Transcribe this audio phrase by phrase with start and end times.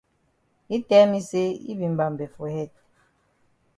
[0.69, 2.71] Yi tell me say yi be mbambe for head.